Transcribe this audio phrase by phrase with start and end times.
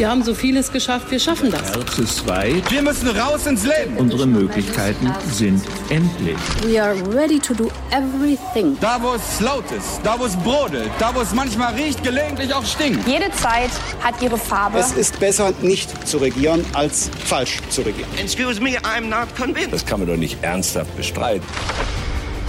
[0.00, 1.74] Wir haben so vieles geschafft, wir schaffen das.
[1.74, 2.70] Herz ist weit.
[2.70, 3.98] Wir müssen raus ins Leben.
[3.98, 6.38] Unsere Möglichkeiten sind endlich.
[6.64, 8.78] We are ready to do everything.
[8.80, 12.54] Da, wo es laut ist, da, wo es brodelt, da, wo es manchmal riecht, gelegentlich
[12.54, 13.06] auch stinkt.
[13.06, 13.68] Jede Zeit
[14.02, 14.78] hat ihre Farbe.
[14.78, 18.08] Es ist besser, nicht zu regieren, als falsch zu regieren.
[18.16, 19.74] Excuse me, I'm not convinced.
[19.74, 21.44] Das kann man doch nicht ernsthaft bestreiten.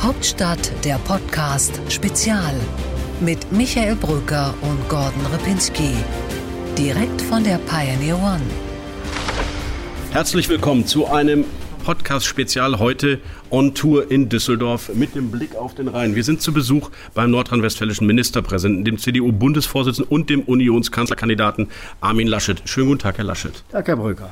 [0.01, 2.55] Hauptstadt der Podcast Spezial
[3.19, 5.91] mit Michael Brücker und Gordon Ripinski.
[6.77, 8.41] Direkt von der Pioneer One.
[10.11, 11.43] Herzlich willkommen zu einem
[11.83, 16.15] Podcast-Spezial heute on Tour in Düsseldorf mit dem Blick auf den Rhein.
[16.15, 21.67] Wir sind zu Besuch beim nordrhein-westfälischen Ministerpräsidenten, dem CDU-Bundesvorsitzenden und dem Unionskanzlerkandidaten
[21.99, 22.61] Armin Laschet.
[22.65, 23.63] Schönen guten Tag, Herr Laschet.
[23.69, 24.31] Tag, Herr Brücker.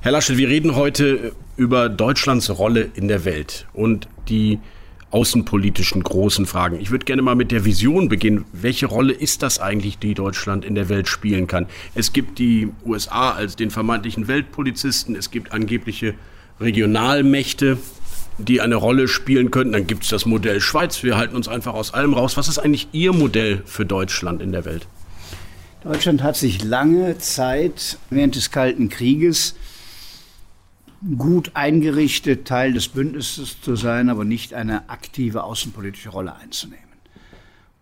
[0.00, 4.58] Herr Laschet, wir reden heute über Deutschlands Rolle in der Welt und die
[5.10, 6.80] außenpolitischen großen Fragen.
[6.80, 8.44] Ich würde gerne mal mit der Vision beginnen.
[8.52, 11.66] Welche Rolle ist das eigentlich, die Deutschland in der Welt spielen kann?
[11.94, 16.14] Es gibt die USA als den vermeintlichen Weltpolizisten, es gibt angebliche
[16.60, 17.78] Regionalmächte,
[18.38, 19.72] die eine Rolle spielen könnten.
[19.72, 21.02] Dann gibt es das Modell Schweiz.
[21.02, 22.36] Wir halten uns einfach aus allem raus.
[22.36, 24.86] Was ist eigentlich Ihr Modell für Deutschland in der Welt?
[25.82, 29.54] Deutschland hat sich lange Zeit während des Kalten Krieges
[31.16, 36.84] gut eingerichtet, Teil des Bündnisses zu sein, aber nicht eine aktive außenpolitische Rolle einzunehmen.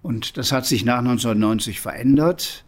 [0.02, 2.64] Und das hat sich nach 1990 verändert.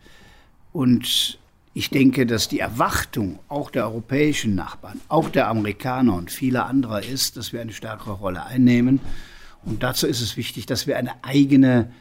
[0.72, 1.38] Und
[1.72, 7.02] ich denke, dass die Erwartung auch der europäischen Nachbarn, auch der Amerikaner und vieler anderer
[7.02, 9.00] ist, dass wir eine stärkere Rolle einnehmen.
[9.64, 11.92] Und dazu ist es wichtig, dass wir eine eigene,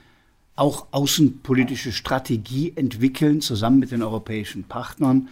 [0.56, 5.30] auch außenpolitische Strategie entwickeln, zusammen mit den europäischen Partnern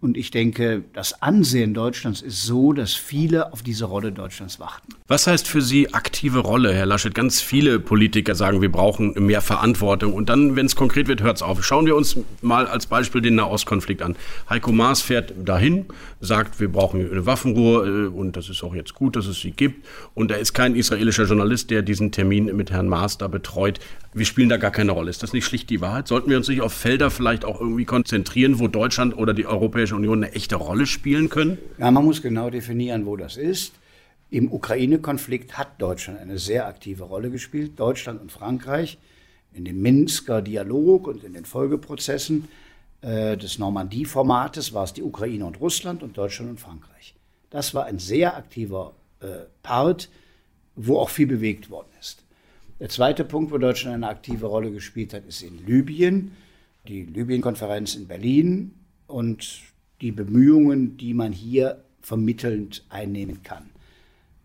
[0.00, 4.94] und ich denke, das Ansehen Deutschlands ist so, dass viele auf diese Rolle Deutschlands warten.
[5.08, 7.12] Was heißt für Sie aktive Rolle, Herr Laschet?
[7.14, 10.12] Ganz viele Politiker sagen, wir brauchen mehr Verantwortung.
[10.12, 11.64] Und dann, wenn es konkret wird, hört es auf.
[11.64, 14.14] Schauen wir uns mal als Beispiel den Nahostkonflikt an.
[14.48, 15.86] Heiko Maas fährt dahin,
[16.20, 19.50] sagt, wir brauchen eine Waffenruhe äh, und das ist auch jetzt gut, dass es sie
[19.50, 19.84] gibt.
[20.14, 23.80] Und da ist kein israelischer Journalist, der diesen Termin mit Herrn Maas da betreut.
[24.14, 25.10] Wir spielen da gar keine Rolle.
[25.10, 26.08] Ist das nicht schlicht die Wahrheit?
[26.08, 29.87] Sollten wir uns nicht auf Felder vielleicht auch irgendwie konzentrieren, wo Deutschland oder die Europäische
[29.88, 31.58] Europäische Union eine echte Rolle spielen können?
[31.78, 33.74] Ja, man muss genau definieren, wo das ist.
[34.30, 37.78] Im Ukraine-Konflikt hat Deutschland eine sehr aktive Rolle gespielt.
[37.78, 38.98] Deutschland und Frankreich
[39.54, 42.48] in dem Minsker Dialog und in den Folgeprozessen
[43.00, 47.14] äh, des Normandie-Formates war es die Ukraine und Russland und Deutschland und Frankreich.
[47.48, 50.10] Das war ein sehr aktiver äh, Part,
[50.76, 52.22] wo auch viel bewegt worden ist.
[52.78, 56.36] Der zweite Punkt, wo Deutschland eine aktive Rolle gespielt hat, ist in Libyen.
[56.86, 58.74] Die Libyen-Konferenz in Berlin
[59.06, 59.62] und
[60.00, 63.70] die Bemühungen, die man hier vermittelnd einnehmen kann.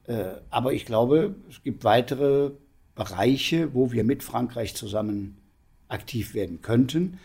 [0.07, 2.51] Äh, aber ich glaube, es gibt weitere
[2.95, 5.37] Bereiche, wo wir mit Frankreich zusammen
[5.87, 7.19] aktiv werden könnten.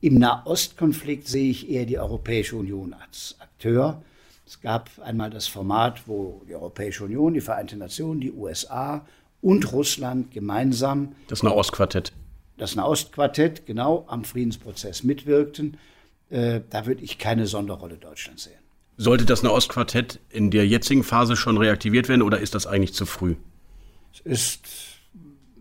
[0.00, 4.02] Im Nahostkonflikt sehe ich eher die Europäische Union als Akteur.
[4.46, 9.06] Es gab einmal das Format, wo die Europäische Union, die Vereinten Nationen, die USA
[9.40, 11.14] und Russland gemeinsam.
[11.28, 12.12] Das Nahostquartett.
[12.56, 15.78] Das Nahostquartett, genau, am Friedensprozess mitwirkten.
[16.34, 18.58] Äh, da würde ich keine Sonderrolle Deutschlands sehen.
[18.96, 23.06] Sollte das Nahostquartett in der jetzigen Phase schon reaktiviert werden oder ist das eigentlich zu
[23.06, 23.36] früh?
[24.12, 24.60] Es ist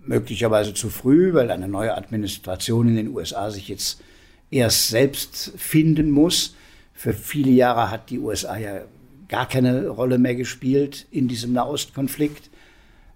[0.03, 4.01] möglicherweise zu früh, weil eine neue Administration in den USA sich jetzt
[4.49, 6.55] erst selbst finden muss.
[6.93, 8.81] Für viele Jahre hat die USA ja
[9.29, 12.49] gar keine Rolle mehr gespielt in diesem Nahostkonflikt.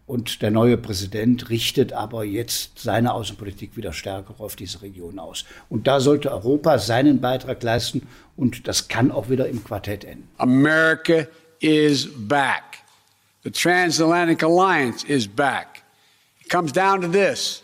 [0.07, 5.44] Und der neue Präsident richtet aber jetzt seine Außenpolitik wieder stärker auf diese Region aus.
[5.69, 8.07] Und da sollte Europa seinen Beitrag leisten
[8.38, 10.29] und das kann auch wieder im Quartett enden.
[10.38, 11.28] America
[11.59, 12.63] is back.
[13.44, 15.84] The Transatlantic Alliance is back.
[16.41, 17.62] It comes down to this.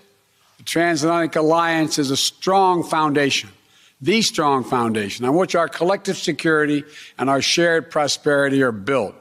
[0.58, 3.52] The Transatlantic Alliance is a strong foundation,
[4.02, 6.84] the strong foundation on which our collective security
[7.18, 9.16] and our shared prosperity are built.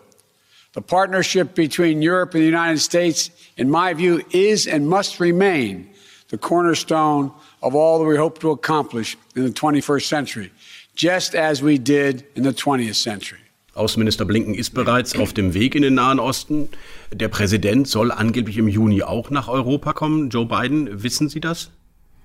[0.74, 5.90] The partnership between Europe and the United States, in my view, is and must remain
[6.30, 7.30] the cornerstone
[7.62, 10.50] of all that we hope to accomplish in the 21st century,
[10.94, 13.38] just as we did in the 20th century.
[13.74, 16.68] Außenminister Blinken ist bereits auf dem Weg in den Nahen Osten.
[17.12, 20.30] Der Präsident soll angeblich im Juni auch nach Europa kommen.
[20.30, 21.70] Joe Biden, wissen Sie das?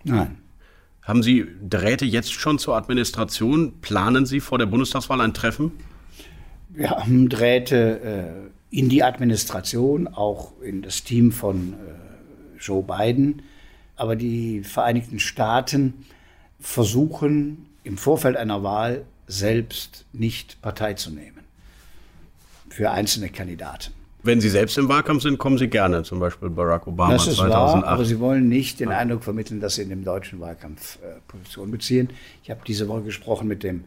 [0.03, 0.37] Nein.
[1.01, 3.79] Haben Sie Drähte jetzt schon zur Administration?
[3.81, 5.71] Planen Sie vor der Bundestagswahl ein Treffen?
[6.77, 13.41] Wir haben Drähte äh, in die Administration, auch in das Team von äh, Joe Biden.
[13.95, 16.05] Aber die Vereinigten Staaten
[16.59, 21.39] versuchen im Vorfeld einer Wahl selbst nicht Partei zu nehmen
[22.69, 23.91] für einzelne Kandidaten.
[24.21, 27.37] Wenn Sie selbst im Wahlkampf sind, kommen Sie gerne, zum Beispiel Barack Obama das ist
[27.37, 27.81] 2008.
[27.81, 31.21] Wahr, aber Sie wollen nicht den Eindruck vermitteln, dass Sie in dem deutschen Wahlkampf äh,
[31.27, 32.09] Position beziehen.
[32.43, 33.85] Ich habe diese Woche gesprochen mit dem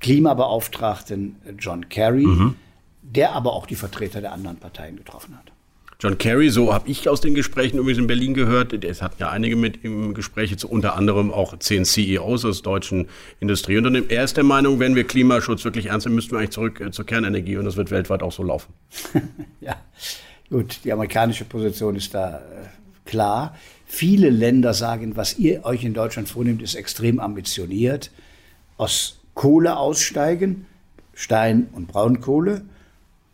[0.00, 2.54] Klimabeauftragten John Kerry, mhm.
[3.02, 5.52] der aber auch die Vertreter der anderen Parteien getroffen hat.
[6.00, 9.30] John Kerry, so habe ich aus den Gesprächen übrigens in Berlin gehört, es hat ja
[9.30, 13.08] einige mit ihm Gespräche unter anderem auch zehn CEOs aus deutschen
[13.40, 14.08] Industrieunternehmen.
[14.08, 16.92] Er ist der Meinung, wenn wir Klimaschutz wirklich ernst nehmen, müssten wir eigentlich zurück äh,
[16.92, 18.72] zur Kernenergie und das wird weltweit auch so laufen.
[19.60, 19.74] ja,
[20.48, 22.40] gut, die amerikanische Position ist da äh,
[23.04, 23.56] klar.
[23.84, 28.12] Viele Länder sagen, was ihr euch in Deutschland vornehmt, ist extrem ambitioniert.
[28.76, 30.66] Aus Kohle aussteigen,
[31.14, 32.62] Stein- und Braunkohle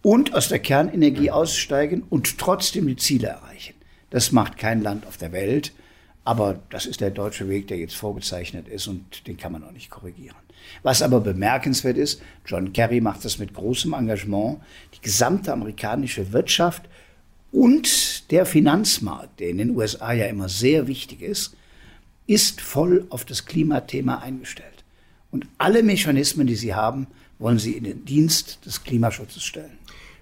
[0.03, 3.73] und aus der Kernenergie aussteigen und trotzdem die Ziele erreichen.
[4.11, 5.73] Das macht kein Land auf der Welt,
[6.23, 9.73] aber das ist der deutsche Weg, der jetzt vorgezeichnet ist und den kann man auch
[9.73, 10.37] nicht korrigieren.
[10.83, 14.61] Was aber bemerkenswert ist, John Kerry macht das mit großem Engagement.
[14.93, 16.83] Die gesamte amerikanische Wirtschaft
[17.51, 21.57] und der Finanzmarkt, der in den USA ja immer sehr wichtig ist,
[22.27, 24.74] ist voll auf das Klimathema eingestellt.
[25.35, 27.09] Und alle Mechanismen, die sie haben,
[27.41, 29.73] wollen sie in den Dienst des Klimaschutzes stellen.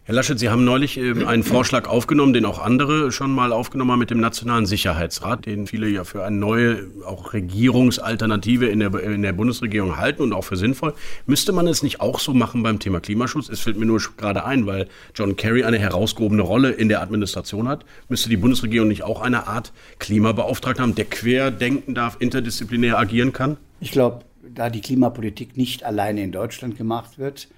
[0.05, 3.91] Herr Laschet, Sie haben neulich ähm, einen Vorschlag aufgenommen, den auch andere schon mal aufgenommen
[3.91, 8.95] haben mit dem Nationalen Sicherheitsrat, den viele ja für eine neue auch Regierungsalternative in der,
[9.03, 10.95] in der Bundesregierung halten und auch für sinnvoll.
[11.27, 13.51] Müsste man es nicht auch so machen beim Thema Klimaschutz?
[13.51, 17.69] Es fällt mir nur gerade ein, weil John Kerry eine herausgehobene Rolle in der Administration
[17.69, 17.85] hat.
[18.09, 23.35] Müsste die Bundesregierung nicht auch eine Art Klimabeauftragten haben, der quer denken darf, interdisziplinär agieren
[23.35, 23.59] kann?
[23.79, 27.49] Ich glaube, da die Klimapolitik nicht alleine in Deutschland gemacht wird,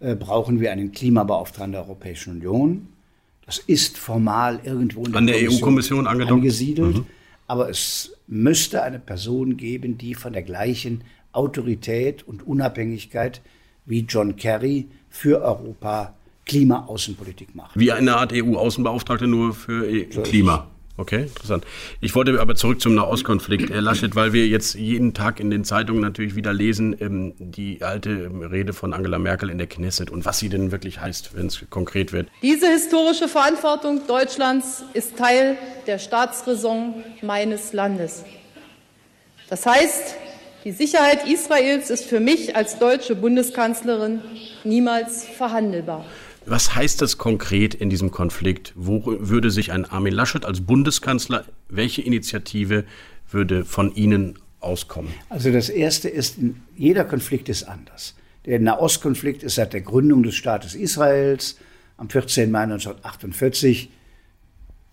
[0.00, 2.88] äh, brauchen wir einen Klimabeauftragten der Europäischen Union.
[3.46, 6.98] Das ist formal irgendwo in der, An der EU-Kommission e angesiedelt.
[6.98, 7.06] Mhm.
[7.46, 11.02] Aber es müsste eine Person geben, die von der gleichen
[11.32, 13.40] Autorität und Unabhängigkeit
[13.86, 16.14] wie John Kerry für Europa
[16.44, 17.78] Klimaaußenpolitik macht.
[17.78, 20.68] Wie eine Art EU-Außenbeauftragte nur für e Klima.
[20.98, 21.64] Okay, interessant.
[22.00, 25.62] Ich wollte aber zurück zum Nahostkonflikt, Herr Laschet, weil wir jetzt jeden Tag in den
[25.62, 30.24] Zeitungen natürlich wieder lesen, ähm, die alte Rede von Angela Merkel in der Knesset und
[30.24, 32.28] was sie denn wirklich heißt, wenn es konkret wird.
[32.42, 35.56] Diese historische Verantwortung Deutschlands ist Teil
[35.86, 38.24] der Staatsräson meines Landes.
[39.48, 40.16] Das heißt,
[40.64, 44.20] die Sicherheit Israels ist für mich als deutsche Bundeskanzlerin
[44.64, 46.04] niemals verhandelbar.
[46.48, 48.72] Was heißt das konkret in diesem Konflikt?
[48.74, 52.84] Wo würde sich ein Armin Laschet als Bundeskanzler, welche Initiative
[53.30, 55.12] würde von Ihnen auskommen?
[55.28, 56.38] Also das Erste ist,
[56.74, 58.14] jeder Konflikt ist anders.
[58.46, 61.58] Der Nahostkonflikt ist seit der Gründung des Staates Israels
[61.98, 62.50] am 14.
[62.50, 63.90] Mai 1948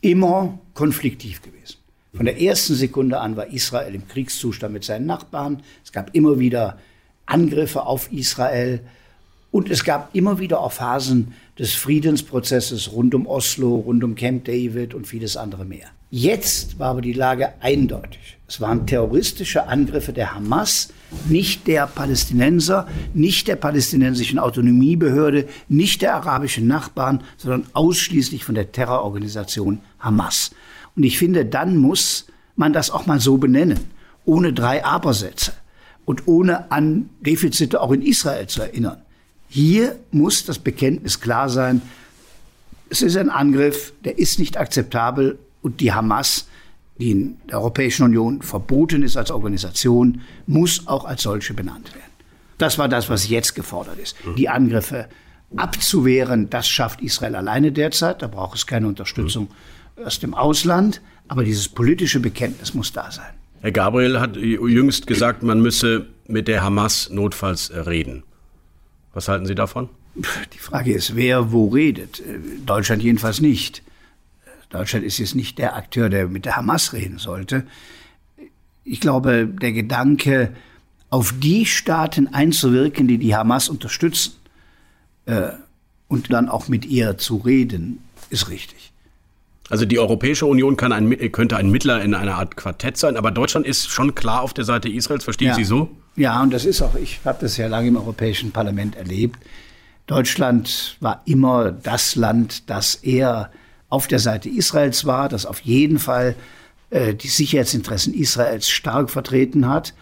[0.02, 1.78] immer konfliktiv gewesen.
[2.14, 5.64] Von der ersten Sekunde an war Israel im Kriegszustand mit seinen Nachbarn.
[5.86, 6.78] Es gab immer wieder
[7.26, 8.82] Angriffe auf Israel.
[9.56, 14.44] Und es gab immer wieder auch Phasen des Friedensprozesses rund um Oslo, rund um Camp
[14.44, 15.88] David und vieles andere mehr.
[16.12, 18.38] Jetzt war aber die Lage eindeutig.
[18.50, 20.90] Es waren terroristische Angriffe der Hamas,
[21.30, 28.74] nicht der Palästinenser, nicht der palästinensischen Autonomiebehörde, nicht der arabischen Nachbarn, sondern ausschließlich von der
[28.74, 30.52] Terrororganisation Hamas.
[30.98, 32.26] Und ich finde, dann muss
[32.58, 33.80] man das auch mal so benennen,
[34.26, 35.54] ohne drei Abersätze
[36.04, 38.98] und ohne an Defizite auch in Israel zu erinnern.
[39.48, 41.82] Hier muss das Bekenntnis klar sein,
[42.90, 46.48] es ist ein Angriff, der ist nicht akzeptabel und die Hamas,
[47.00, 52.12] die in der Europäischen Union verboten ist als Organisation, muss auch als solche benannt werden.
[52.58, 54.16] Das war das, was jetzt gefordert ist.
[54.38, 55.08] Die Angriffe
[55.58, 58.22] abzuwehren, das schafft Israel alleine derzeit.
[58.22, 59.50] Da braucht es keine Unterstützung
[60.04, 61.02] aus dem Ausland.
[61.28, 63.34] Aber dieses politische Bekenntnis muss da sein.
[63.62, 68.24] Herr Gabriel hat jüngst gesagt, man müsse mit der Hamas notfalls reden.
[69.16, 69.90] Was halten Sie davon?
[70.54, 72.22] Die Frage ist, wer wo redet.
[72.66, 73.82] Deutschland jedenfalls nicht.
[74.70, 77.66] Deutschland ist jetzt nicht der Akteur, der mit der Hamas reden sollte.
[78.84, 80.54] Ich glaube, der Gedanke,
[81.10, 84.34] auf die Staaten einzuwirken, die die Hamas unterstützen
[85.28, 85.52] äh,
[86.10, 88.92] und dann auch mit ihr zu reden, ist richtig.
[89.70, 93.66] Also die Europäische Union ein, könnte ein Mittler in einer Art Quartett sein, aber Deutschland
[93.66, 95.56] ist schon klar auf der Seite Israels, verstehen ja.
[95.56, 95.90] Sie so?
[96.16, 99.40] Ja, und das ist auch, ich habe das ja lange im Europäischen Parlament erlebt.
[100.08, 103.52] Deutschland war immer das Land, das eher
[103.90, 106.36] auf der Seite Israels war, das auf jeden Fall
[106.92, 109.94] äh, die Sicherheitsinteressen Israels stark vertreten hat.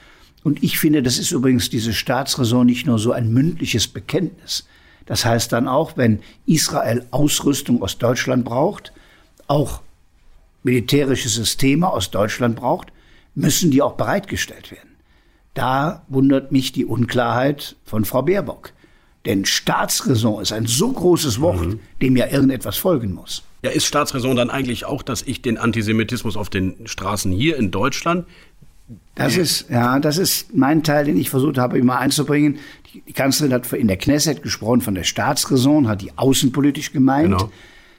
[0.43, 4.67] Und ich finde, das ist übrigens diese Staatsräson nicht nur so ein mündliches Bekenntnis.
[5.05, 8.91] Das heißt dann auch, wenn Israel Ausrüstung aus Deutschland braucht,
[9.47, 9.81] auch
[10.63, 12.87] militärische Systeme aus Deutschland braucht,
[13.35, 14.89] müssen die auch bereitgestellt werden.
[15.53, 18.71] Da wundert mich die Unklarheit von Frau Baerbock.
[19.25, 21.79] Denn Staatsräson ist ein so großes Wort, mhm.
[22.01, 23.43] dem ja irgendetwas folgen muss.
[23.61, 27.71] Ja, ist Staatsräson dann eigentlich auch, dass ich den Antisemitismus auf den Straßen hier in
[27.71, 28.25] Deutschland
[29.15, 32.59] das ist, ja, das ist mein Teil, den ich versucht habe, immer einzubringen.
[32.93, 37.37] Die, Kanzlerin hat in der Knesset gesprochen von der Staatsräson, hat die außenpolitisch gemeint.
[37.37, 37.51] Genau.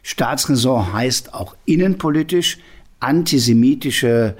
[0.04, 2.58] Staatsräson heißt auch innenpolitisch
[3.00, 4.36] antisemitische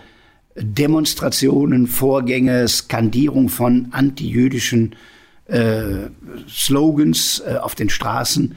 [0.57, 4.95] Demonstrationen, Vorgänge, Skandierung von antijüdischen
[5.47, 6.09] äh,
[6.49, 8.57] Slogans äh, auf den Straßen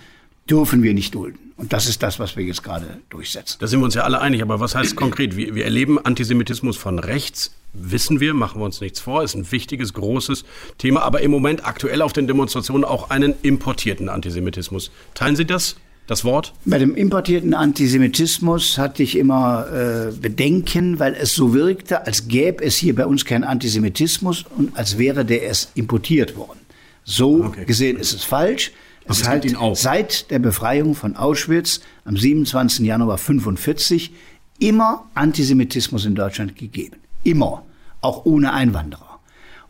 [0.50, 1.40] dürfen wir nicht dulden.
[1.56, 3.58] Und das ist das, was wir jetzt gerade durchsetzen.
[3.60, 4.44] Da sind wir uns ja alle einig.
[4.44, 5.36] Aber was heißt konkret?
[5.36, 9.52] Wir, wir erleben Antisemitismus von rechts, wissen wir, machen wir uns nichts vor, ist ein
[9.52, 10.46] wichtiges, großes
[10.78, 11.02] Thema.
[11.02, 14.92] Aber im Moment aktuell auf den Demonstrationen auch einen importierten Antisemitismus.
[15.16, 15.78] Teilen Sie das?
[16.08, 16.54] Das Wort?
[16.64, 22.64] Bei dem importierten Antisemitismus hatte ich immer äh, Bedenken, weil es so wirkte, als gäbe
[22.64, 26.60] es hier bei uns keinen Antisemitismus und als wäre der erst importiert worden.
[27.04, 27.66] So okay.
[27.66, 28.72] gesehen ist es falsch.
[29.10, 32.86] Es hat seit der Befreiung von Auschwitz am 27.
[32.86, 34.14] Januar 45
[34.60, 36.98] immer Antisemitismus in Deutschland gegeben.
[37.24, 37.64] Immer.
[38.02, 39.20] Auch ohne Einwanderer.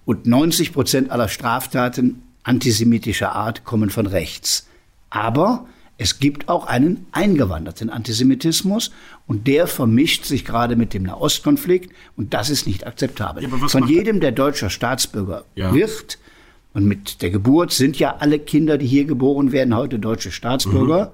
[0.06, 4.68] Und 90 Prozent aller Straftaten antisemitischer Art kommen von rechts.
[5.10, 5.68] Aber
[5.98, 8.92] es gibt auch einen eingewanderten Antisemitismus
[9.26, 13.44] und der vermischt sich gerade mit dem Nahostkonflikt und das ist nicht akzeptabel.
[13.44, 15.74] Ja, Von jedem, der deutscher Staatsbürger ja.
[15.74, 16.20] wird,
[16.78, 21.12] und mit der Geburt sind ja alle Kinder, die hier geboren werden, heute deutsche Staatsbürger.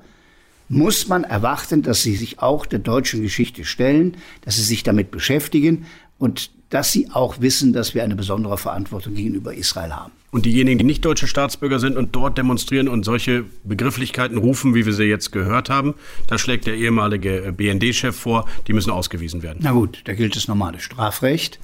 [0.68, 0.78] Mhm.
[0.78, 5.10] Muss man erwarten, dass sie sich auch der deutschen Geschichte stellen, dass sie sich damit
[5.10, 5.86] beschäftigen
[6.24, 10.14] und dass sie auch wissen, dass wir eine besondere Verantwortung gegenüber Israel haben.
[10.32, 14.86] Und diejenigen, die nicht deutsche Staatsbürger sind und dort demonstrieren und solche Begrifflichkeiten rufen, wie
[14.86, 15.96] wir sie jetzt gehört haben,
[16.28, 19.60] da schlägt der ehemalige BND-Chef vor, die müssen ausgewiesen werden.
[19.62, 21.60] Na gut, da gilt das normale Strafrecht.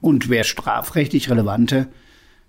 [0.00, 1.86] Und wer strafrechtlich relevante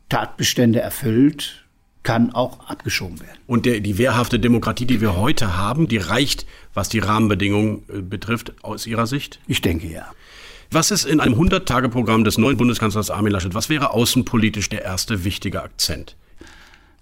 [0.09, 1.65] Tatbestände erfüllt,
[2.01, 3.37] kann auch abgeschoben werden.
[3.45, 8.01] Und der, die wehrhafte Demokratie, die wir heute haben, die reicht, was die Rahmenbedingungen äh,
[8.01, 9.39] betrifft, aus Ihrer Sicht?
[9.47, 10.07] Ich denke ja.
[10.73, 15.23] Was ist in einem 100-Tage-Programm des neuen Bundeskanzlers Armin Laschet, was wäre außenpolitisch der erste
[15.23, 16.15] wichtige Akzent?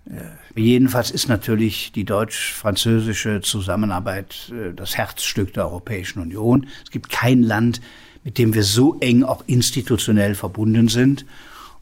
[0.10, 6.68] Äh, jedenfalls ist natürlich die deutsch-französische Zusammenarbeit äh, das Herzstück der Europäischen Union.
[6.84, 7.80] Es gibt kein Land,
[8.26, 11.26] mit dem wir so eng auch institutionell verbunden sind.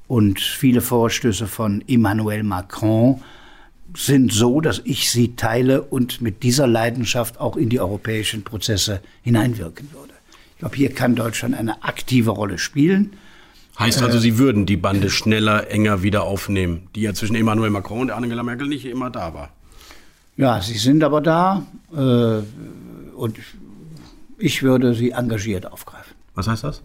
[0.08, 3.24] Und viele Vorstöße von Emmanuel Macron
[3.98, 9.02] sind so, dass ich sie teile und mit dieser Leidenschaft auch in die europäischen Prozesse
[9.24, 10.19] hineinwirken würde.
[10.60, 13.14] Ich glaube, hier kann Deutschland eine aktive Rolle spielen.
[13.80, 18.02] Heißt also, Sie würden die Bande schneller, enger wieder aufnehmen, die ja zwischen Emmanuel Macron
[18.02, 19.54] und Angela Merkel nicht immer da war.
[20.36, 22.42] Ja, sie sind aber da äh,
[23.16, 23.38] und
[24.38, 26.14] ich würde sie engagiert aufgreifen.
[26.36, 26.82] Was heißt das?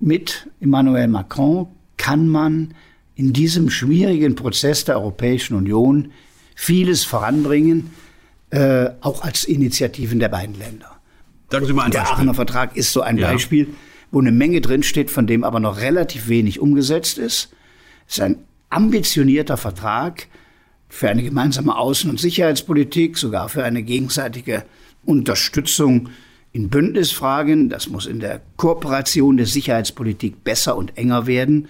[0.00, 2.74] Mit Emmanuel Macron kann man
[3.14, 6.10] in diesem schwierigen Prozess der Europäischen Union
[6.56, 7.92] vieles voranbringen,
[8.50, 10.91] äh, auch als Initiativen der beiden Länder.
[11.52, 12.14] Sagen Sie mal ein der Beispiel.
[12.14, 13.30] Aachener Vertrag ist so ein ja.
[13.30, 13.74] Beispiel,
[14.10, 17.52] wo eine Menge drinsteht, von dem aber noch relativ wenig umgesetzt ist.
[18.08, 18.36] Es ist ein
[18.70, 20.28] ambitionierter Vertrag
[20.88, 24.64] für eine gemeinsame Außen- und Sicherheitspolitik, sogar für eine gegenseitige
[25.04, 26.08] Unterstützung
[26.52, 27.68] in Bündnisfragen.
[27.68, 31.68] Das muss in der Kooperation der Sicherheitspolitik besser und enger werden.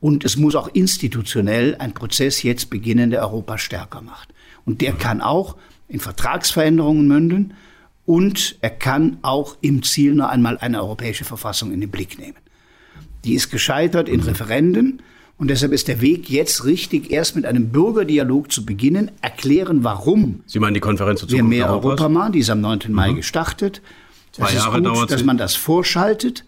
[0.00, 4.32] Und es muss auch institutionell ein Prozess jetzt beginnen, der Europa stärker macht.
[4.64, 5.56] Und der kann auch
[5.86, 7.52] in Vertragsveränderungen münden
[8.08, 12.38] und er kann auch im Ziel noch einmal eine europäische Verfassung in den Blick nehmen.
[13.26, 15.02] Die ist gescheitert in Referenden
[15.36, 20.40] und deshalb ist der Weg jetzt richtig, erst mit einem Bürgerdialog zu beginnen, erklären, warum
[20.46, 22.84] Sie meinen die Konferenz wir mehr Europa machen, die ist am 9.
[22.88, 23.16] Mai mhm.
[23.16, 23.82] gestartet.
[24.32, 26.44] Zwei Jahre gut, dauert dass man das vorschaltet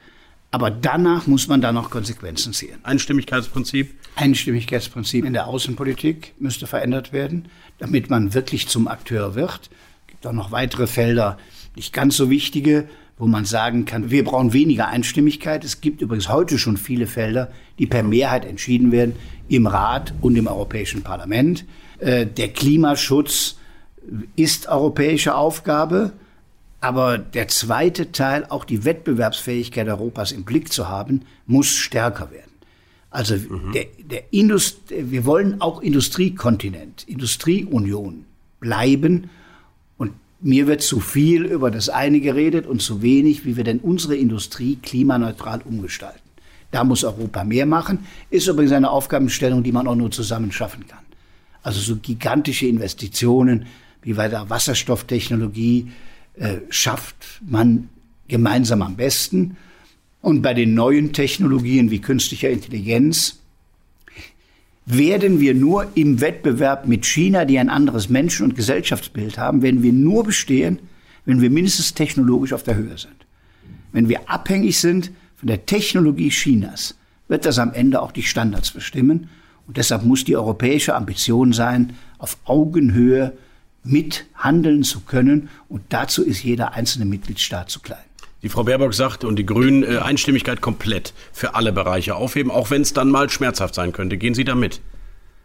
[0.50, 2.78] aber danach muss man da noch Konsequenzen ziehen.
[2.82, 3.94] Einstimmigkeitsprinzip?
[4.16, 7.48] Einstimmigkeitsprinzip in der Außenpolitik müsste verändert werden,
[7.78, 9.70] damit man wirklich zum Akteur wird.
[10.20, 11.38] Es gibt auch noch weitere Felder,
[11.76, 12.86] nicht ganz so wichtige,
[13.16, 15.64] wo man sagen kann, wir brauchen weniger Einstimmigkeit.
[15.64, 19.16] Es gibt übrigens heute schon viele Felder, die per Mehrheit entschieden werden
[19.48, 21.64] im Rat und im Europäischen Parlament.
[22.00, 23.56] Äh, der Klimaschutz
[24.36, 26.12] ist europäische Aufgabe.
[26.82, 32.52] Aber der zweite Teil, auch die Wettbewerbsfähigkeit Europas im Blick zu haben, muss stärker werden.
[33.08, 33.72] Also mhm.
[33.72, 38.26] der, der Indust wir wollen auch Industriekontinent, Industrieunion
[38.60, 39.30] bleiben.
[40.42, 44.16] Mir wird zu viel über das eine geredet und zu wenig, wie wir denn unsere
[44.16, 46.20] Industrie klimaneutral umgestalten.
[46.70, 48.06] Da muss Europa mehr machen.
[48.30, 51.00] Ist übrigens eine Aufgabenstellung, die man auch nur zusammen schaffen kann.
[51.62, 53.66] Also so gigantische Investitionen
[54.02, 55.90] wie bei der Wasserstofftechnologie,
[56.35, 57.88] äh, schafft man
[58.28, 59.56] gemeinsam am besten.
[60.23, 63.39] Und bei den neuen Technologien wie künstlicher Intelligenz
[64.97, 69.82] werden wir nur im Wettbewerb mit China, die ein anderes Menschen- und Gesellschaftsbild haben, werden
[69.82, 70.78] wir nur bestehen,
[71.25, 73.14] wenn wir mindestens technologisch auf der Höhe sind.
[73.92, 76.94] Wenn wir abhängig sind von der Technologie Chinas,
[77.28, 79.28] wird das am Ende auch die Standards bestimmen.
[79.66, 83.32] Und deshalb muss die europäische Ambition sein, auf Augenhöhe
[83.85, 85.49] mithandeln zu können.
[85.68, 88.09] Und dazu ist jeder einzelne Mitgliedstaat zu klein.
[88.42, 92.70] Die Frau Baerbock sagt und die Grünen äh, Einstimmigkeit komplett für alle Bereiche aufheben, auch
[92.70, 94.16] wenn es dann mal schmerzhaft sein könnte.
[94.16, 94.80] Gehen Sie da mit?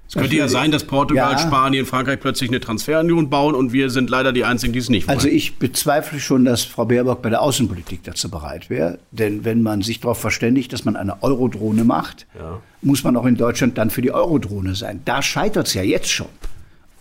[0.08, 1.40] Es könnte ja sein, dass Portugal, ja.
[1.40, 5.08] Spanien, Frankreich plötzlich eine Transferunion bauen und wir sind leider die Einzigen, die es nicht
[5.08, 5.18] wollen.
[5.18, 9.00] Also ich bezweifle schon, dass Frau Baerbock bei der Außenpolitik dazu bereit wäre.
[9.12, 12.62] Denn wenn man sich darauf verständigt, dass man eine Eurodrohne macht, ja.
[12.84, 15.02] muss man auch in Deutschland dann für die Eurodrohne sein.
[15.06, 16.30] Da scheitert es ja jetzt schon.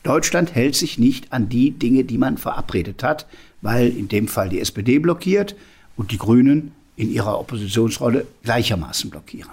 [0.03, 3.27] Deutschland hält sich nicht an die Dinge, die man verabredet hat,
[3.61, 5.55] weil in dem Fall die SPD blockiert
[5.97, 9.53] und die Grünen in ihrer Oppositionsrolle gleichermaßen blockieren.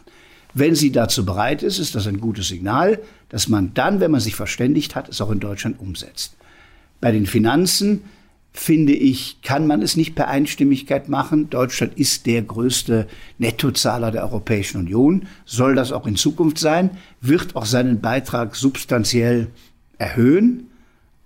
[0.54, 4.20] Wenn sie dazu bereit ist, ist das ein gutes Signal, dass man dann, wenn man
[4.20, 6.36] sich verständigt hat, es auch in Deutschland umsetzt.
[7.00, 8.02] Bei den Finanzen
[8.54, 11.50] finde ich, kann man es nicht per Einstimmigkeit machen.
[11.50, 13.08] Deutschland ist der größte
[13.38, 19.48] Nettozahler der Europäischen Union, soll das auch in Zukunft sein, wird auch seinen Beitrag substanziell
[19.98, 20.68] erhöhen,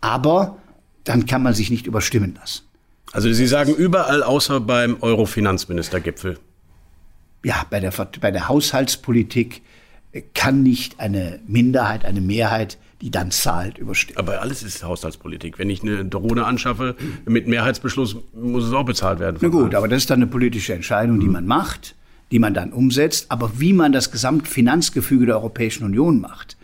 [0.01, 0.57] aber
[1.03, 2.61] dann kann man sich nicht überstimmen lassen.
[3.15, 6.37] Also Sie sagen überall außer beim Euro-Finanzministergipfel.
[7.45, 9.61] Ja, bei der, bei der Haushaltspolitik
[10.33, 14.17] kann nicht eine Minderheit, eine Mehrheit, die dann zahlt, überstimmen.
[14.17, 15.57] Aber alles ist Haushaltspolitik.
[15.57, 19.37] Wenn ich eine Drohne anschaffe, mit Mehrheitsbeschluss muss es auch bezahlt werden.
[19.39, 21.95] Na gut, aber das ist dann eine politische Entscheidung, die man macht,
[22.31, 23.27] die man dann umsetzt.
[23.29, 26.57] Aber wie man das Gesamtfinanzgefüge der Europäischen Union macht,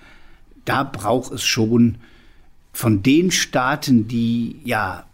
[0.66, 1.96] da braucht es schon
[2.74, 5.06] von den Staaten, die ja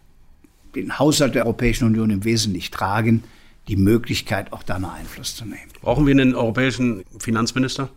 [0.82, 3.24] den Haushalt der Europäischen Union im Wesentlichen tragen,
[3.68, 5.68] die Möglichkeit, auch da noch Einfluss zu nehmen.
[5.82, 7.90] Brauchen wir einen europäischen Finanzminister?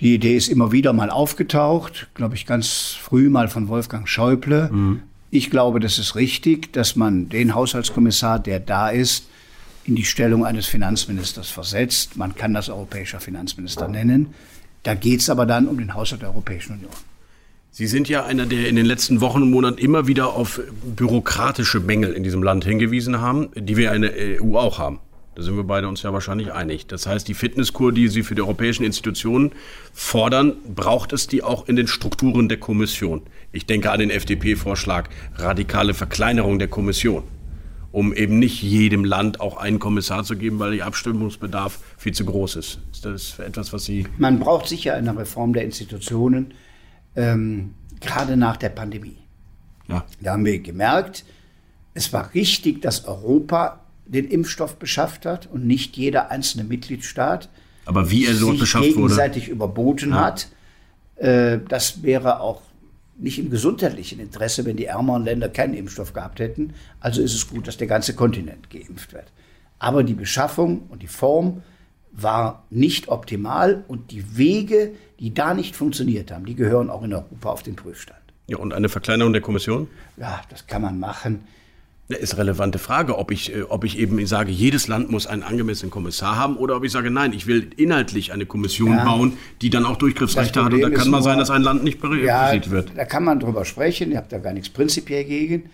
[0.00, 4.70] Die Idee ist immer wieder mal aufgetaucht, glaube ich, ganz früh mal von Wolfgang Schäuble.
[4.70, 5.02] Mhm.
[5.30, 9.28] Ich glaube, das ist richtig, dass man den Haushaltskommissar, der da ist,
[9.84, 12.16] in die Stellung eines Finanzministers versetzt.
[12.16, 14.34] Man kann das europäischer Finanzminister nennen.
[14.82, 16.92] Da geht es aber dann um den Haushalt der Europäischen Union.
[17.78, 21.78] Sie sind ja einer, der in den letzten Wochen und Monaten immer wieder auf bürokratische
[21.78, 24.98] Mängel in diesem Land hingewiesen haben, die wir in der EU auch haben.
[25.34, 26.86] Da sind wir beide uns ja wahrscheinlich einig.
[26.86, 29.52] Das heißt, die Fitnesskur, die Sie für die europäischen Institutionen
[29.92, 33.20] fordern, braucht es die auch in den Strukturen der Kommission.
[33.52, 37.24] Ich denke an den FDP-Vorschlag, radikale Verkleinerung der Kommission,
[37.92, 42.24] um eben nicht jedem Land auch einen Kommissar zu geben, weil der Abstimmungsbedarf viel zu
[42.24, 42.78] groß ist.
[42.90, 44.06] Ist das etwas, was Sie...
[44.16, 46.54] Man braucht sicher eine Reform der Institutionen
[47.16, 49.18] ähm, gerade nach der Pandemie.
[49.88, 50.04] Ja.
[50.20, 51.24] Da haben wir gemerkt,
[51.94, 57.48] es war richtig, dass Europa den Impfstoff beschafft hat und nicht jeder einzelne Mitgliedstaat
[57.86, 60.16] aber wie er dort beschafft wurde gegenseitig überboten ja.
[60.16, 60.48] hat.
[61.14, 62.60] Äh, das wäre auch
[63.18, 66.74] nicht im gesundheitlichen Interesse, wenn die ärmeren Länder keinen Impfstoff gehabt hätten.
[67.00, 69.32] Also ist es gut, dass der ganze Kontinent geimpft wird.
[69.78, 71.62] Aber die Beschaffung und die Form
[72.16, 77.12] war nicht optimal und die Wege, die da nicht funktioniert haben, die gehören auch in
[77.12, 78.20] Europa auf den Prüfstand.
[78.46, 79.88] Ja, und eine Verkleinerung der Kommission?
[80.16, 81.44] Ja, das kann man machen.
[82.08, 85.26] Das ist eine relevante Frage, ob ich, äh, ob ich eben sage, jedes Land muss
[85.26, 89.04] einen angemessenen Kommissar haben oder ob ich sage, nein, ich will inhaltlich eine Kommission ja.
[89.04, 90.72] bauen, die dann auch Durchgriffsrechte hat.
[90.72, 92.92] Und da kann mal sein, dass ein Land nicht berichtet ja, wird.
[92.94, 95.70] Da kann man drüber sprechen, ihr habt da gar nichts prinzipiell gegen.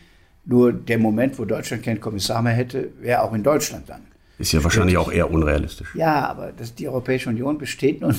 [0.46, 4.00] Nur der Moment, wo Deutschland keinen Kommissar mehr hätte, wäre auch in Deutschland dann.
[4.42, 5.94] Ist ja wahrscheinlich auch eher unrealistisch.
[5.94, 8.16] Ja, aber das, die Europäische Union besteht nun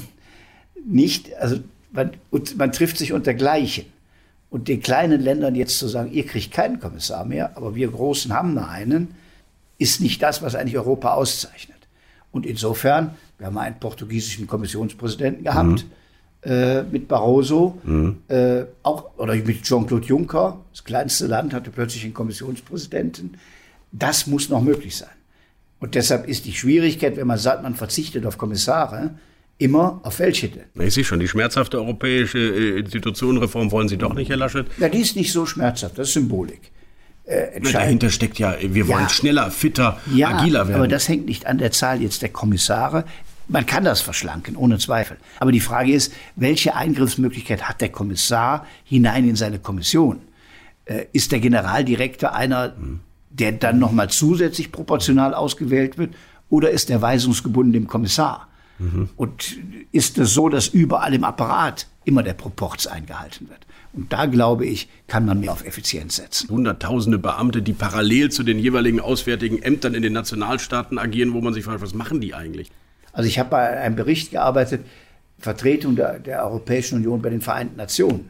[0.85, 1.57] nicht, also
[1.91, 2.11] man,
[2.55, 3.87] man trifft sich unter Gleichen.
[4.49, 8.31] Und den kleinen Ländern jetzt zu sagen, ihr kriegt keinen Kommissar mehr, aber wir Großen
[8.31, 9.15] haben noch einen,
[9.79, 11.77] ist nicht das, was eigentlich Europa auszeichnet.
[12.31, 15.85] Und insofern, wir haben einen portugiesischen Kommissionspräsidenten gehabt,
[16.45, 16.49] mhm.
[16.49, 18.19] äh, mit Barroso, mhm.
[18.29, 23.37] äh, auch, oder mit Jean-Claude Juncker, das kleinste Land hatte plötzlich einen Kommissionspräsidenten.
[23.91, 25.09] Das muss noch möglich sein.
[25.83, 29.15] Und deshalb ist die Schwierigkeit, wenn man sagt, man verzichtet auf Kommissare,
[29.59, 30.51] Immer auf denn?
[30.79, 34.65] Ich sehe schon, die schmerzhafte europäische äh, Institutionenreform wollen Sie doch nicht, Herr Laschet?
[34.79, 36.71] Ja, die ist nicht so schmerzhaft, das ist Symbolik.
[37.25, 40.77] Äh, dahinter steckt ja, wir wollen ja, schneller, fitter, ja, agiler werden.
[40.77, 43.05] Aber das hängt nicht an der Zahl jetzt der Kommissare.
[43.47, 45.17] Man kann das verschlanken, ohne Zweifel.
[45.39, 50.21] Aber die Frage ist, welche Eingriffsmöglichkeit hat der Kommissar hinein in seine Kommission?
[50.85, 52.73] Äh, ist der Generaldirektor einer,
[53.33, 56.13] der dann nochmal zusätzlich proportional ausgewählt wird?
[56.49, 58.47] Oder ist er weisungsgebunden dem Kommissar?
[58.79, 59.09] Mhm.
[59.15, 59.57] Und
[59.91, 63.59] ist es so, dass überall im Apparat immer der Proporz eingehalten wird?
[63.93, 66.49] Und da glaube ich, kann man mehr auf Effizienz setzen.
[66.49, 71.53] Hunderttausende Beamte, die parallel zu den jeweiligen auswärtigen Ämtern in den Nationalstaaten agieren, wo man
[71.53, 72.71] sich fragt, was machen die eigentlich?
[73.11, 74.85] Also ich habe bei einem Bericht gearbeitet,
[75.37, 78.29] Vertretung der, der Europäischen Union bei den Vereinten Nationen.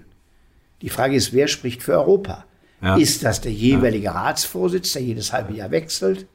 [0.81, 2.43] Die Frage ist, wer spricht für Europa?
[2.83, 2.97] Ja.
[2.97, 4.11] Ist das der jeweilige ja.
[4.11, 6.27] Ratsvorsitz, der jedes halbe Jahr wechselt?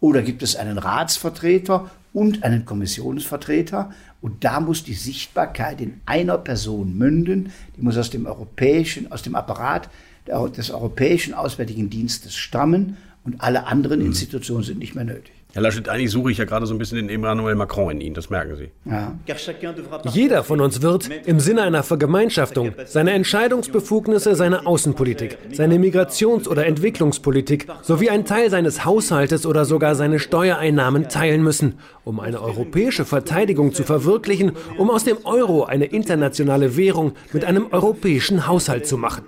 [0.00, 3.92] Oder gibt es einen Ratsvertreter und einen Kommissionsvertreter?
[4.20, 7.52] Und da muss die Sichtbarkeit in einer Person münden.
[7.76, 9.88] Die muss aus dem europäischen, aus dem Apparat
[10.26, 14.06] des Europäischen Auswärtigen Dienstes stammen und alle anderen mhm.
[14.06, 15.32] Institutionen sind nicht mehr nötig.
[15.54, 18.14] Herr Laschet, eigentlich suche ich ja gerade so ein bisschen den Emmanuel Macron in Ihnen,
[18.14, 18.70] das merken Sie.
[18.90, 19.16] Ja.
[20.10, 26.66] Jeder von uns wird im Sinne einer Vergemeinschaftung seine Entscheidungsbefugnisse, seine Außenpolitik, seine Migrations- oder
[26.66, 33.04] Entwicklungspolitik sowie einen Teil seines Haushaltes oder sogar seine Steuereinnahmen teilen müssen, um eine europäische
[33.04, 38.98] Verteidigung zu verwirklichen, um aus dem Euro eine internationale Währung mit einem europäischen Haushalt zu
[38.98, 39.22] machen.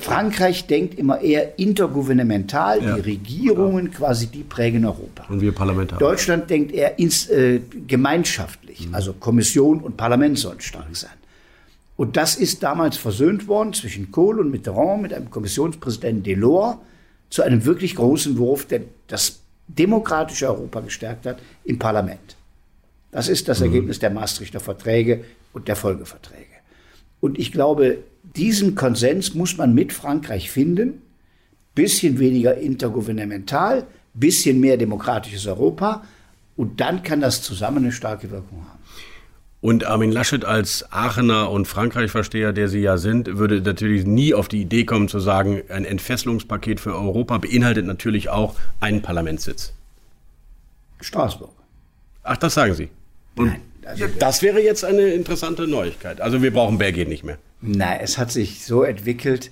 [0.00, 2.94] Frankreich denkt immer eher intergouvernemental, ja.
[2.94, 3.92] die Regierungen ja.
[3.92, 5.24] quasi, die prägen Europa.
[5.28, 5.98] Und wir Parlamentarier.
[5.98, 8.94] Deutschland denkt eher ins, äh, gemeinschaftlich, mhm.
[8.94, 11.10] also Kommission und Parlament sollen stark sein.
[11.96, 16.76] Und das ist damals versöhnt worden zwischen Kohl und Mitterrand mit einem Kommissionspräsidenten Delors
[17.28, 22.36] zu einem wirklich großen Wurf, der das demokratische Europa gestärkt hat im Parlament.
[23.12, 23.66] Das ist das mhm.
[23.66, 26.46] Ergebnis der Maastrichter Verträge und der Folgeverträge.
[27.20, 31.02] Und ich glaube, diesen Konsens muss man mit Frankreich finden.
[31.74, 36.04] Bisschen weniger intergouvernemental, bisschen mehr demokratisches Europa.
[36.56, 38.78] Und dann kann das zusammen eine starke Wirkung haben.
[39.62, 44.48] Und Armin Laschet als Aachener und Frankreich-Versteher, der Sie ja sind, würde natürlich nie auf
[44.48, 49.74] die Idee kommen zu sagen, ein Entfesselungspaket für Europa beinhaltet natürlich auch einen Parlamentssitz.
[51.02, 51.50] Straßburg.
[52.22, 52.88] Ach, das sagen Sie.
[53.36, 53.60] Und Nein.
[53.84, 56.20] Also das wäre jetzt eine interessante Neuigkeit.
[56.20, 57.38] Also wir brauchen Belgien nicht mehr.
[57.62, 59.50] Nein, es hat sich so entwickelt.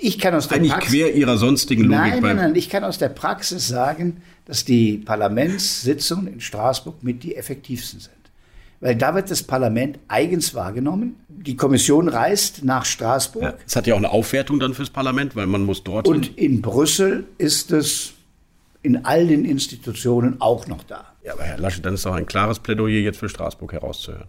[0.00, 1.98] Ich kann aus der Eigentlich Praxis, quer Ihrer sonstigen Logik.
[1.98, 2.54] Nein, nein, nein.
[2.56, 8.14] Ich kann aus der Praxis sagen, dass die Parlamentssitzungen in Straßburg mit die effektivsten sind.
[8.80, 11.16] Weil da wird das Parlament eigens wahrgenommen.
[11.28, 13.42] Die Kommission reist nach Straßburg.
[13.42, 16.08] Ja, es hat ja auch eine Aufwertung dann fürs Parlament, weil man muss dort.
[16.08, 18.14] Und in Brüssel ist es
[18.82, 21.14] in all den Institutionen auch noch da.
[21.24, 24.28] Ja, aber Herr Laschet, dann ist doch ein klares Plädoyer jetzt für Straßburg herauszuhören.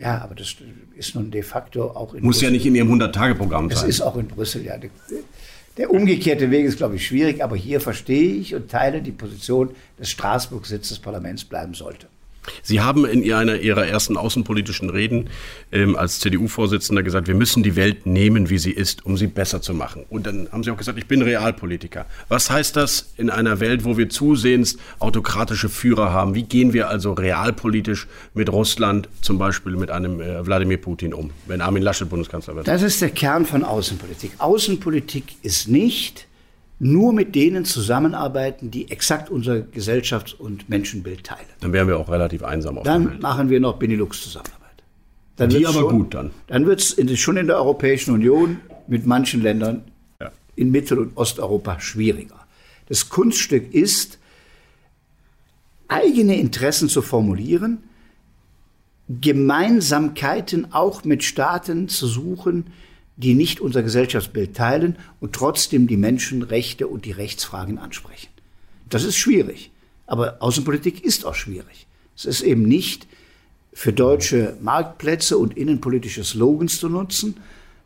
[0.00, 0.56] Ja, aber das
[0.96, 2.44] ist nun de facto auch in Muss Brüssel.
[2.44, 3.76] ja nicht in Ihrem 100-Tage-Programm sein.
[3.76, 4.74] Es ist auch in Brüssel, ja.
[5.76, 9.70] Der umgekehrte Weg ist, glaube ich, schwierig, aber hier verstehe ich und teile die Position,
[9.98, 12.06] dass Straßburg Sitz des Parlaments bleiben sollte.
[12.62, 15.28] Sie haben in einer Ihrer ersten außenpolitischen Reden
[15.72, 19.62] ähm, als CDU-Vorsitzender gesagt, wir müssen die Welt nehmen, wie sie ist, um sie besser
[19.62, 20.04] zu machen.
[20.08, 22.06] Und dann haben Sie auch gesagt, ich bin Realpolitiker.
[22.28, 26.34] Was heißt das in einer Welt, wo wir zusehends autokratische Führer haben?
[26.34, 31.30] Wie gehen wir also realpolitisch mit Russland, zum Beispiel mit einem äh, Wladimir Putin um,
[31.46, 32.68] wenn Armin Laschet Bundeskanzler wird?
[32.68, 34.32] Das ist der Kern von Außenpolitik.
[34.38, 36.26] Außenpolitik ist nicht
[36.80, 41.46] nur mit denen zusammenarbeiten, die exakt unser Gesellschafts- und Menschenbild teilen.
[41.60, 44.58] Dann wären wir auch relativ einsam auf Dann machen wir noch Benelux-Zusammenarbeit.
[45.38, 46.30] Die aber schon, gut dann.
[46.48, 49.84] Dann wird es schon in der Europäischen Union mit manchen Ländern
[50.20, 50.32] ja.
[50.56, 52.46] in Mittel- und Osteuropa schwieriger.
[52.88, 54.18] Das Kunststück ist,
[55.88, 57.82] eigene Interessen zu formulieren,
[59.20, 62.66] Gemeinsamkeiten auch mit Staaten zu suchen,
[63.22, 68.28] die nicht unser Gesellschaftsbild teilen und trotzdem die Menschenrechte und die Rechtsfragen ansprechen.
[68.88, 69.70] Das ist schwierig.
[70.06, 71.86] Aber Außenpolitik ist auch schwierig.
[72.16, 73.06] Es ist eben nicht
[73.72, 77.36] für deutsche Marktplätze und innenpolitische Slogans zu nutzen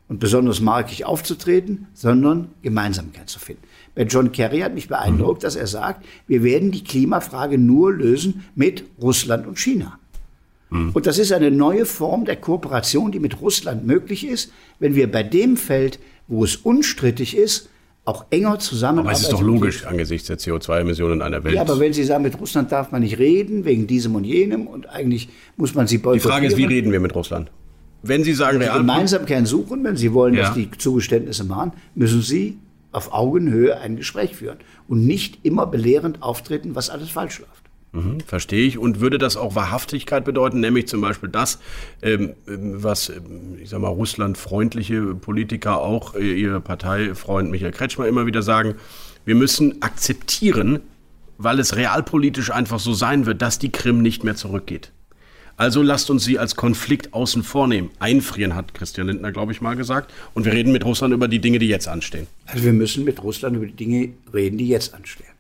[0.09, 3.63] und besonders markig aufzutreten, sondern Gemeinsamkeit zu finden.
[3.95, 8.45] Bei John Kerry hat mich beeindruckt, dass er sagt, wir werden die Klimafrage nur lösen
[8.55, 9.99] mit Russland und China.
[10.71, 10.91] Mhm.
[10.93, 15.11] Und das ist eine neue Form der Kooperation, die mit Russland möglich ist, wenn wir
[15.11, 17.69] bei dem Feld, wo es unstrittig ist,
[18.05, 19.09] auch enger zusammenarbeiten.
[19.09, 21.55] Aber es ist doch logisch angesichts der CO2-Emissionen einer Welt.
[21.55, 24.67] Ja, aber wenn Sie sagen, mit Russland darf man nicht reden, wegen diesem und jenem,
[24.67, 26.23] und eigentlich muss man sie boykottieren.
[26.23, 27.51] Die Frage ist, wie reden wir mit Russland?
[28.03, 30.43] Wenn Sie sagen, wenn Sie Gemeinsamkeit suchen, wenn Sie wollen, ja.
[30.43, 32.59] dass die Zugeständnisse machen, müssen Sie
[32.93, 37.64] auf Augenhöhe ein Gespräch führen und nicht immer belehrend auftreten, was alles falsch läuft.
[37.95, 38.77] Mhm, verstehe ich.
[38.77, 41.61] Und würde das auch Wahrhaftigkeit bedeuten, nämlich zum Beispiel das,
[42.03, 48.27] ähm, was, ähm, ich sag mal, russlandfreundliche Politiker, auch äh, ihr Parteifreund Michael Kretschmer immer
[48.27, 48.75] wieder sagen,
[49.25, 50.81] wir müssen akzeptieren,
[51.39, 54.91] weil es realpolitisch einfach so sein wird, dass die Krim nicht mehr zurückgeht.
[55.57, 57.91] Also lasst uns sie als Konflikt außen vornehmen.
[58.01, 60.13] Einfrieren, hat Christian Lindner, glaube ich, mal gesagt.
[60.35, 62.27] Und wir reden mit Russland über die Dinge, die jetzt anstehen.
[62.47, 65.34] Also wir müssen mit Russland über die Dinge reden, die jetzt anstehen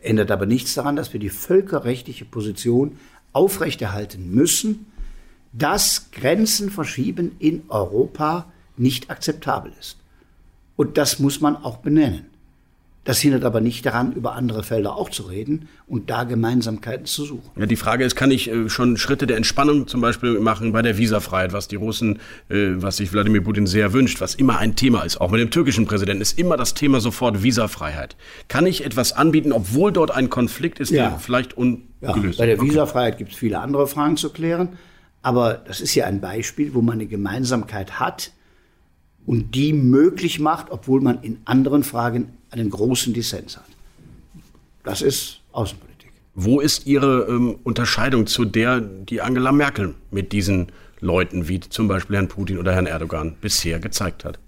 [0.00, 2.98] ändert aber nichts daran, dass wir die völkerrechtliche Position
[3.32, 4.86] aufrechterhalten müssen,
[5.52, 9.98] dass Grenzen verschieben in Europa nicht akzeptabel ist.
[10.76, 12.29] Und das muss man auch benennen.
[13.04, 17.24] Das hindert aber nicht daran, über andere Felder auch zu reden und da Gemeinsamkeiten zu
[17.24, 17.50] suchen.
[17.56, 20.82] Ja, die Frage ist, kann ich äh, schon Schritte der Entspannung zum Beispiel machen bei
[20.82, 22.18] der Visafreiheit, was die Russen,
[22.50, 25.50] äh, was sich Wladimir Putin sehr wünscht, was immer ein Thema ist, auch mit dem
[25.50, 28.16] türkischen Präsidenten, ist immer das Thema sofort Visafreiheit.
[28.48, 31.08] Kann ich etwas anbieten, obwohl dort ein Konflikt ist, Ja.
[31.08, 32.62] der vielleicht ungelöst Ja, bei der ist?
[32.62, 34.70] Visafreiheit gibt es viele andere Fragen zu klären.
[35.22, 38.32] Aber das ist ja ein Beispiel, wo man eine Gemeinsamkeit hat
[39.26, 43.64] und die möglich macht, obwohl man in anderen Fragen einen großen Dissens hat.
[44.82, 46.12] Das ist Außenpolitik.
[46.34, 50.68] Wo ist Ihre ähm, Unterscheidung zu der, die Angela Merkel mit diesen
[51.00, 54.38] Leuten wie zum Beispiel Herrn Putin oder Herrn Erdogan bisher gezeigt hat?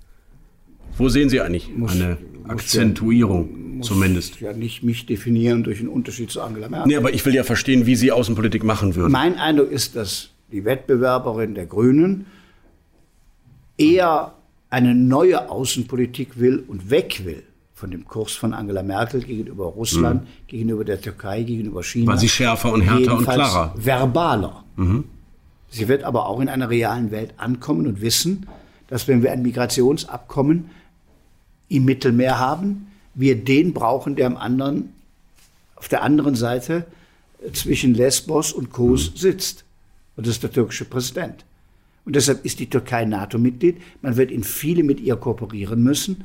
[0.97, 4.41] Wo sehen Sie eigentlich eine Akzentuierung zumindest?
[4.41, 6.89] Ja, nicht mich definieren durch einen Unterschied zu Angela Merkel.
[6.89, 9.13] Nee, aber ich will ja verstehen, wie Sie Außenpolitik machen würden.
[9.13, 12.27] Mein Eindruck ist, dass die Wettbewerberin der Grünen
[13.79, 14.35] eher
[14.73, 17.43] eine neue Außenpolitik will und weg will
[17.75, 22.05] von dem Kurs von Angela Merkel gegenüber Russland, gegenüber der Türkei, gegenüber China.
[22.05, 22.09] Mhm.
[22.09, 23.75] Weil sie schärfer und härter und klarer.
[23.77, 24.65] Verbaler.
[24.77, 25.05] Mhm.
[25.69, 28.47] Sie wird aber auch in einer realen Welt ankommen und wissen,
[28.89, 30.71] dass wenn wir ein Migrationsabkommen
[31.69, 34.95] im Mittelmeer haben, wir den brauchen, der am anderen,
[35.77, 36.87] auf der anderen Seite
[37.53, 39.65] zwischen Lesbos und Kos sitzt.
[40.17, 41.45] Und das ist der türkische Präsident.
[42.05, 43.77] Und deshalb ist die Türkei NATO-Mitglied.
[44.01, 46.25] Man wird in viele mit ihr kooperieren müssen.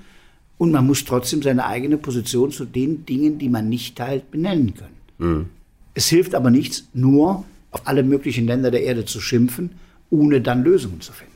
[0.57, 4.73] Und man muss trotzdem seine eigene Position zu den Dingen, die man nicht teilt, benennen
[4.73, 5.49] können.
[5.93, 9.71] Es hilft aber nichts, nur auf alle möglichen Länder der Erde zu schimpfen,
[10.09, 11.33] ohne dann Lösungen zu finden.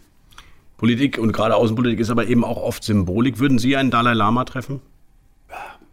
[0.77, 3.37] Politik und gerade Außenpolitik ist aber eben auch oft Symbolik.
[3.37, 4.81] Würden Sie einen Dalai Lama treffen?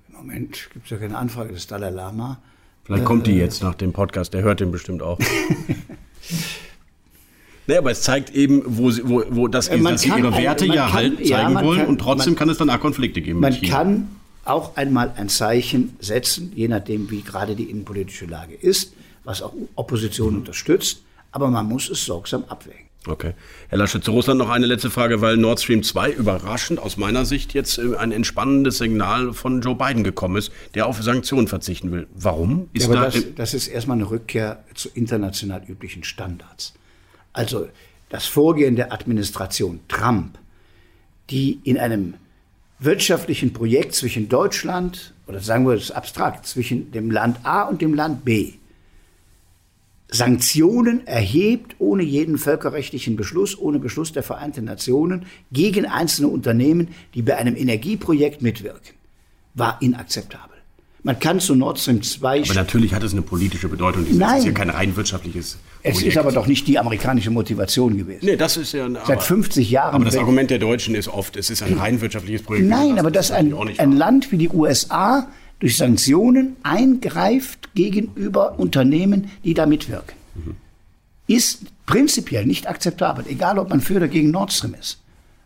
[0.09, 2.41] Im Moment gibt es ja keine Anfrage des Dalai Lama.
[2.85, 5.19] Vielleicht kommt die Äh, jetzt nach dem Podcast, der hört den bestimmt auch.
[7.69, 10.33] Nee, aber es zeigt eben, wo sie, wo, wo das, Äh, man dass sie ihre
[10.33, 12.49] ein- Werte man ja kann- halt ja, zeigen man wollen kann- und trotzdem man- kann
[12.49, 14.09] es dann auch Konflikte geben Man kann
[14.45, 19.53] auch einmal ein Zeichen setzen, je nachdem, wie gerade die innenpolitische Lage ist, was auch
[19.75, 21.03] Opposition unterstützt.
[21.31, 22.87] Aber man muss es sorgsam abwägen.
[23.07, 23.35] Okay.
[23.69, 27.27] Herr Laschet, zu Russland noch eine letzte Frage, weil Nord Stream 2 überraschend aus meiner
[27.27, 31.93] Sicht jetzt äh, ein entspannendes Signal von Joe Biden gekommen ist, der auf Sanktionen verzichten
[31.93, 32.07] will.
[32.15, 32.69] Warum?
[32.75, 36.73] Ja, aber da, das, das ist erstmal eine Rückkehr zu international üblichen Standards.
[37.39, 37.69] Also
[38.09, 40.39] das Vorgehen der Administration Trump,
[41.31, 42.15] die in einem
[42.81, 47.95] wirtschaftlichen Projekt zwischen Deutschland, oder sagen wir es abstrakt, zwischen dem Land A und dem
[47.95, 48.55] Land B,
[50.11, 57.23] Sanktionen erhebt ohne jeden völkerrechtlichen Beschluss, ohne Beschluss der Vereinten Nationen gegen einzelne Unternehmen, die
[57.23, 58.97] bei einem Energieprojekt mitwirken,
[59.55, 60.57] war inakzeptabel.
[61.05, 64.07] Man kann zu Nord Stream 2 aber natürlich hat es eine politische Bedeutung.
[64.09, 64.39] Das Nein.
[64.39, 68.21] ist ja kein rein wirtschaftliches Es ist aber doch nicht die amerikanische Motivation gewesen.
[68.27, 68.87] Nee, das ist ja.
[68.87, 69.95] aber- Seit 50 Jahren.
[69.95, 72.69] Aber das Argument der Deutschen ist oft, es ist ein rein wirtschaftliches Projekt.
[72.69, 75.29] Nein, aber dass ein, ein Land wie die USA
[75.61, 80.57] durch Sanktionen eingreift gegenüber Unternehmen, die da mitwirken, Mhm.
[81.27, 84.99] ist prinzipiell nicht akzeptabel, egal ob man für oder gegen Nord Stream ist.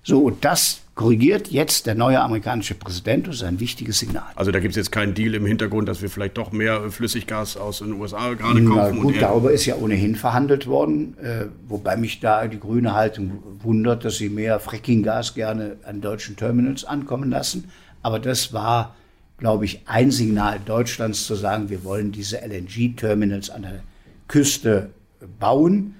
[0.05, 3.29] So, und das korrigiert jetzt der neue amerikanische Präsident.
[3.29, 4.25] Das ist ein wichtiges Signal.
[4.35, 7.57] Also da gibt es jetzt keinen Deal im Hintergrund, dass wir vielleicht doch mehr Flüssiggas
[7.57, 8.97] aus den USA gerade Na kaufen.
[8.97, 12.95] gut, und er- darüber ist ja ohnehin verhandelt worden, äh, wobei mich da die grüne
[12.95, 17.71] Haltung wundert, dass sie mehr Frackinggas gerne an deutschen Terminals ankommen lassen.
[18.03, 18.97] Aber das war,
[19.39, 23.83] glaube ich, ein Signal Deutschlands zu sagen, wir wollen diese LNG-Terminals an der
[24.29, 24.91] Küste
[25.39, 25.95] bauen,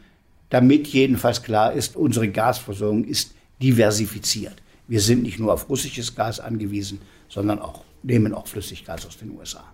[0.51, 4.63] damit jedenfalls klar ist, unsere Gasversorgung ist diversifiziert.
[4.89, 9.31] Wir sind nicht nur auf russisches Gas angewiesen, sondern auch, nehmen auch Flüssiggas aus den
[9.31, 9.65] USA.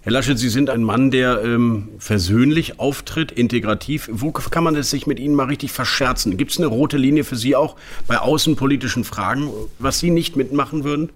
[0.00, 4.08] Herr Laschet, Sie sind ein Mann, der ähm, versöhnlich auftritt, integrativ.
[4.12, 6.36] Wo kann man es sich mit Ihnen mal richtig verscherzen?
[6.36, 10.84] Gibt es eine rote Linie für Sie auch bei außenpolitischen Fragen, was Sie nicht mitmachen
[10.84, 11.10] würden?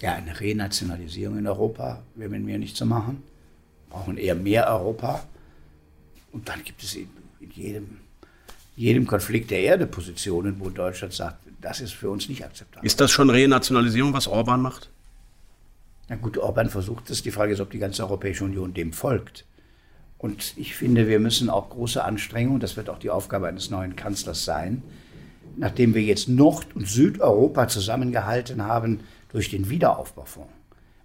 [0.00, 3.22] Ja, eine Renationalisierung in Europa wäre mit mir nicht zu machen.
[3.88, 5.24] Wir brauchen eher mehr Europa.
[6.32, 7.08] Und dann gibt es in,
[7.40, 7.98] in jedem,
[8.80, 12.86] jedem Konflikt der Erde Positionen, wo Deutschland sagt, das ist für uns nicht akzeptabel.
[12.86, 14.88] Ist das schon Renationalisierung, was Orban macht?
[16.08, 17.22] Na gut, Orban versucht es.
[17.22, 19.44] Die Frage ist, ob die ganze Europäische Union dem folgt.
[20.16, 23.96] Und ich finde, wir müssen auch große Anstrengungen, das wird auch die Aufgabe eines neuen
[23.96, 24.82] Kanzlers sein,
[25.56, 30.52] nachdem wir jetzt Nord- und Südeuropa zusammengehalten haben durch den Wiederaufbaufonds,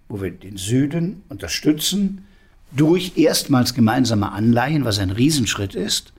[0.08, 2.24] wo wir den Süden unterstützen
[2.72, 6.14] durch erstmals gemeinsame Anleihen, was ein Riesenschritt ist.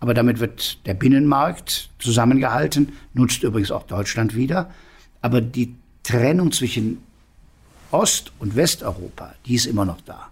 [0.00, 4.70] Aber damit wird der Binnenmarkt zusammengehalten, nutzt übrigens auch Deutschland wieder.
[5.22, 6.98] Aber die Trennung zwischen
[7.90, 10.30] Ost- und Westeuropa, die ist immer noch da.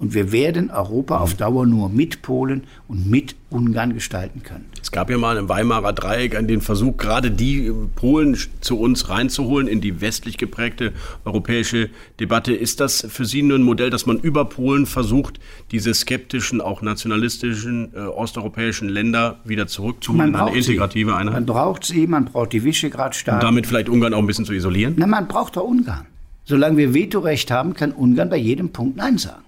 [0.00, 4.64] Und wir werden Europa auf Dauer nur mit Polen und mit Ungarn gestalten können.
[4.80, 9.68] Es gab ja mal im Weimarer Dreieck den Versuch, gerade die Polen zu uns reinzuholen
[9.68, 10.94] in die westlich geprägte
[11.26, 12.54] europäische Debatte.
[12.54, 15.38] Ist das für Sie nur ein Modell, dass man über Polen versucht,
[15.70, 21.16] diese skeptischen, auch nationalistischen äh, osteuropäischen Länder wieder zurückzuholen, eine integrative sie.
[21.16, 21.34] Einheit?
[21.34, 23.36] Man braucht sie, man braucht die Visegrad-Staaten.
[23.36, 24.94] Und damit vielleicht Ungarn auch ein bisschen zu isolieren?
[24.96, 26.06] Na, man braucht doch Ungarn.
[26.46, 29.42] Solange wir Vetorecht haben, kann Ungarn bei jedem Punkt Nein sagen.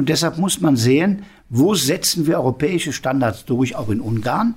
[0.00, 4.54] Und deshalb muss man sehen, wo setzen wir europäische Standards durch, auch in Ungarn.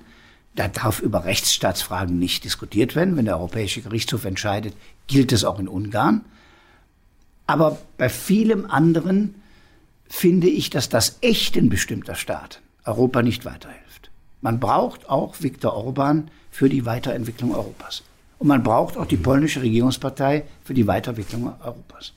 [0.56, 3.18] Da darf über Rechtsstaatsfragen nicht diskutiert werden.
[3.18, 4.74] Wenn der Europäische Gerichtshof entscheidet,
[5.08, 6.24] gilt es auch in Ungarn.
[7.46, 9.36] Aber bei vielem anderen
[10.08, 14.12] finde ich, dass das Echten bestimmter Staaten Europa nicht weiterhilft.
[14.40, 18.02] Man braucht auch Viktor Orban für die Weiterentwicklung Europas.
[18.40, 22.14] Und man braucht auch die polnische Regierungspartei für die Weiterentwicklung Europas.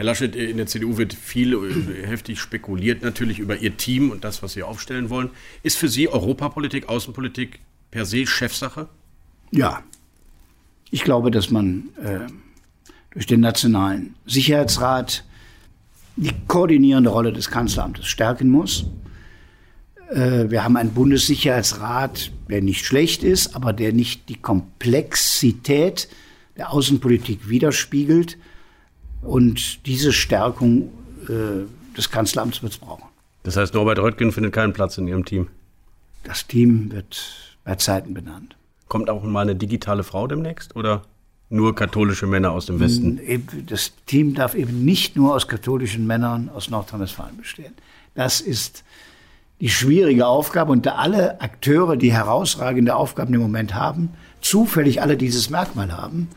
[0.00, 4.24] Herr Laschet, in der CDU wird viel äh, heftig spekuliert natürlich über Ihr Team und
[4.24, 5.28] das, was Sie aufstellen wollen.
[5.62, 7.60] Ist für Sie Europapolitik, Außenpolitik
[7.90, 8.88] per se Chefsache?
[9.50, 9.82] Ja.
[10.90, 12.20] Ich glaube, dass man äh,
[13.10, 15.22] durch den Nationalen Sicherheitsrat
[16.16, 18.86] die koordinierende Rolle des Kanzleramtes stärken muss.
[20.08, 26.08] Äh, wir haben einen Bundessicherheitsrat, der nicht schlecht ist, aber der nicht die Komplexität
[26.56, 28.38] der Außenpolitik widerspiegelt.
[29.22, 30.90] Und diese Stärkung
[31.28, 33.04] äh, des Kanzleramts wird es brauchen.
[33.42, 35.48] Das heißt, Norbert Röttgen findet keinen Platz in Ihrem Team?
[36.24, 38.56] Das Team wird bei Zeiten benannt.
[38.88, 41.02] Kommt auch mal eine digitale Frau demnächst oder
[41.48, 43.20] nur katholische Männer aus dem Westen?
[43.66, 47.72] Das Team darf eben nicht nur aus katholischen Männern aus Nordrhein-Westfalen bestehen.
[48.14, 48.84] Das ist
[49.60, 55.16] die schwierige Aufgabe und da alle Akteure, die herausragende Aufgaben im Moment haben, zufällig alle
[55.16, 56.28] dieses Merkmal haben,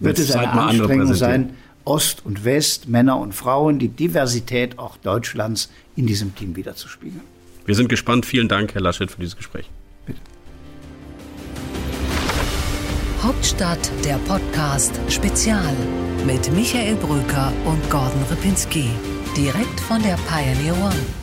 [0.00, 5.70] wird es eine Anstrengung sein, Ost und West, Männer und Frauen, die Diversität auch Deutschlands
[5.96, 7.22] in diesem Team wiederzuspiegeln.
[7.64, 8.26] Wir sind gespannt.
[8.26, 9.68] Vielen Dank, Herr Laschet, für dieses Gespräch.
[10.06, 10.20] Bitte.
[13.22, 15.76] Hauptstadt der Podcast Spezial
[16.26, 18.90] mit Michael Brücker und Gordon Ripinski.
[19.36, 21.21] Direkt von der Pioneer One.